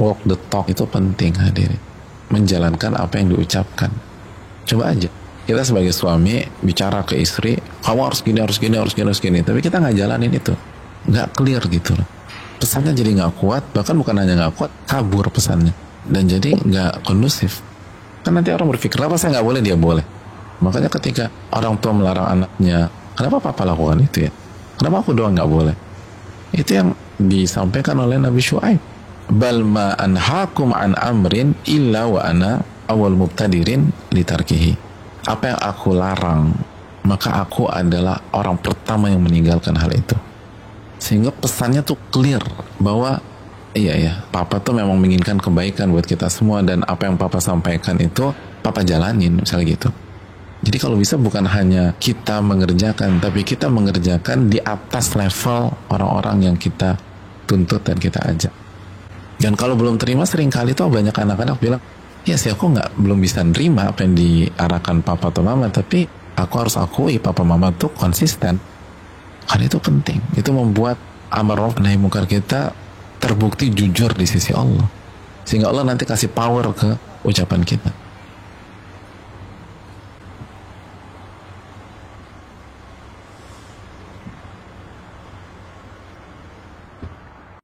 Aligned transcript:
walk 0.00 0.20
the 0.28 0.36
talk 0.48 0.68
itu 0.68 0.84
penting 0.88 1.36
hadirin. 1.36 1.80
Menjalankan 2.32 2.96
apa 2.98 3.22
yang 3.22 3.36
diucapkan. 3.36 3.90
Coba 4.66 4.90
aja 4.92 5.10
kita 5.46 5.62
sebagai 5.62 5.94
suami 5.94 6.42
bicara 6.58 7.06
ke 7.06 7.14
istri 7.14 7.54
kamu 7.86 8.00
harus 8.10 8.18
gini 8.26 8.42
harus 8.42 8.58
gini 8.58 8.74
harus 8.74 8.92
gini 8.98 9.06
harus 9.06 9.22
gini. 9.22 9.38
Tapi 9.46 9.62
kita 9.62 9.78
nggak 9.78 9.94
jalanin 9.94 10.34
itu. 10.34 10.52
Nggak 11.06 11.26
clear 11.38 11.62
gitu 11.70 11.94
loh. 11.94 12.06
Pesannya 12.58 12.90
jadi 12.90 13.14
nggak 13.14 13.32
kuat 13.38 13.62
bahkan 13.70 13.94
bukan 13.94 14.18
hanya 14.18 14.34
nggak 14.34 14.52
kuat 14.58 14.70
kabur 14.90 15.30
pesannya. 15.30 15.70
Dan 16.02 16.26
jadi 16.26 16.58
nggak 16.58 17.06
kondusif. 17.06 17.62
Kan 18.26 18.34
nanti 18.34 18.50
orang 18.50 18.74
berpikir 18.74 18.98
kenapa 18.98 19.14
saya 19.22 19.38
nggak 19.38 19.46
boleh? 19.46 19.60
Dia 19.62 19.78
boleh. 19.78 20.04
Makanya 20.58 20.90
ketika 20.90 21.30
orang 21.54 21.78
tua 21.78 21.94
melarang 21.94 22.26
anaknya 22.26 22.90
kenapa 23.14 23.38
papa 23.38 23.62
lakukan 23.62 24.02
itu 24.02 24.26
ya? 24.26 24.30
Kenapa 24.82 25.06
aku 25.06 25.14
doang 25.14 25.30
nggak 25.38 25.46
boleh? 25.46 25.76
Itu 26.50 26.74
yang 26.74 26.90
disampaikan 27.22 28.02
oleh 28.02 28.18
Nabi 28.18 28.42
Shu'aib 28.42 28.82
bal 29.30 29.66
ma 29.66 29.98
anhaakum 29.98 30.70
an 30.70 30.94
amrin 30.94 31.58
illa 31.66 32.06
wa 32.06 32.22
ana 32.22 32.62
awal 32.86 33.14
mubtadirin 33.14 33.90
litarkihi. 34.14 34.78
Apa 35.26 35.54
yang 35.54 35.60
aku 35.60 35.88
larang 35.94 36.54
maka 37.06 37.42
aku 37.42 37.70
adalah 37.70 38.18
orang 38.34 38.58
pertama 38.58 39.06
yang 39.06 39.22
meninggalkan 39.22 39.78
hal 39.78 39.90
itu. 39.94 40.18
Sehingga 40.98 41.30
pesannya 41.30 41.86
tuh 41.86 41.98
clear 42.10 42.42
bahwa 42.82 43.22
iya 43.78 43.94
ya 43.94 44.12
papa 44.34 44.58
tuh 44.58 44.74
memang 44.74 44.98
menginginkan 44.98 45.38
kebaikan 45.38 45.94
buat 45.94 46.02
kita 46.02 46.26
semua 46.26 46.66
dan 46.66 46.82
apa 46.82 47.06
yang 47.06 47.14
papa 47.14 47.38
sampaikan 47.38 47.94
itu 48.02 48.34
papa 48.62 48.82
jalanin 48.82 49.38
misalnya 49.38 49.66
gitu. 49.78 49.88
Jadi 50.66 50.76
kalau 50.82 50.98
bisa 50.98 51.14
bukan 51.14 51.46
hanya 51.46 51.94
kita 52.02 52.42
mengerjakan 52.42 53.22
tapi 53.22 53.46
kita 53.46 53.70
mengerjakan 53.70 54.50
di 54.50 54.58
atas 54.58 55.14
level 55.14 55.70
orang-orang 55.92 56.50
yang 56.50 56.56
kita 56.58 56.98
tuntut 57.46 57.86
dan 57.86 58.00
kita 58.02 58.18
ajak 58.26 58.65
dan 59.46 59.54
kalau 59.54 59.78
belum 59.78 59.94
terima 59.94 60.26
sering 60.26 60.50
kali 60.50 60.74
tuh 60.74 60.90
banyak 60.90 61.14
anak-anak 61.14 61.62
bilang 61.62 61.78
ya 62.26 62.34
sih 62.34 62.50
aku 62.50 62.74
nggak 62.74 62.98
belum 62.98 63.22
bisa 63.22 63.46
nerima 63.46 63.94
apa 63.94 64.02
yang 64.02 64.18
diarahkan 64.18 65.06
papa 65.06 65.30
atau 65.30 65.46
mama 65.46 65.70
tapi 65.70 66.02
aku 66.34 66.54
harus 66.58 66.74
akui 66.74 67.22
papa 67.22 67.46
mama 67.46 67.70
tuh 67.70 67.94
konsisten. 67.94 68.58
Karena 69.46 69.70
itu 69.70 69.78
penting. 69.78 70.18
Itu 70.34 70.50
membuat 70.50 70.98
amar 71.30 71.62
ma'ruf 71.62 71.78
nahi 71.78 71.94
mungkar 71.94 72.26
kita 72.26 72.74
terbukti 73.22 73.70
jujur 73.70 74.10
di 74.18 74.26
sisi 74.26 74.50
Allah. 74.50 74.90
Sehingga 75.46 75.70
Allah 75.70 75.94
nanti 75.94 76.02
kasih 76.02 76.34
power 76.34 76.74
ke 76.74 76.90
ucapan 77.22 77.62
kita 77.62 78.05